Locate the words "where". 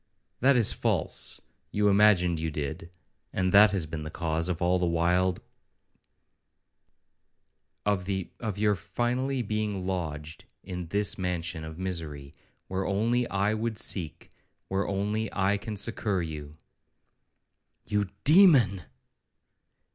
12.67-12.87, 14.69-14.87